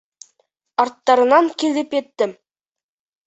[0.83, 2.35] Арттарынан килеп еттем!